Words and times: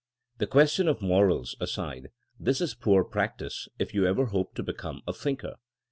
The 0.39 0.47
question 0.47 0.87
of 0.87 1.03
morals 1.03 1.55
aside, 1.59 2.09
this 2.39 2.59
is 2.59 2.73
poor 2.73 3.03
practice 3.03 3.69
if 3.77 3.93
you 3.93 4.07
ever 4.07 4.25
hope 4.25 4.55
to 4.55 4.63
become 4.63 5.03
a 5.05 5.13
thinker. 5.13 5.57